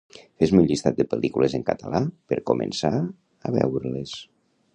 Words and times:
Fes-me 0.43 0.61
un 0.61 0.63
llistat 0.71 0.95
de 1.01 1.05
pel·lícules 1.11 1.55
en 1.59 1.65
català 1.67 2.01
per 2.33 2.41
començar 2.53 2.93
a 3.03 3.55
veure-les 3.59 4.17